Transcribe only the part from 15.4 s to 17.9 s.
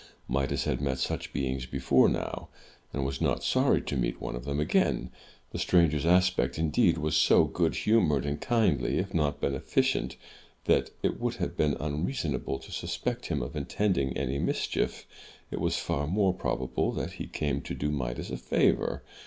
It was far more probable that he came to